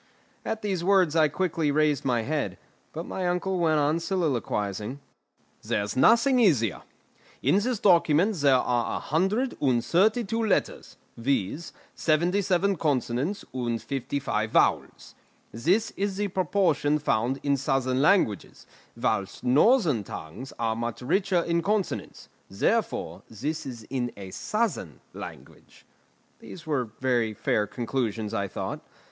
[0.43, 2.57] At these words I quickly raised my head;
[2.91, 4.99] but my uncle went on soliloquising.
[5.61, 6.81] "There's nothing easier.
[7.43, 13.45] In this document there are a hundred and thirty two letters, viz., seventy seven consonants
[13.53, 15.13] and fifty five vowels.
[15.51, 18.65] This is the proportion found in southern languages,
[18.99, 25.85] whilst northern tongues are much richer in consonants; therefore this is in a southern language."
[26.39, 28.79] These were very fair conclusions, I thought.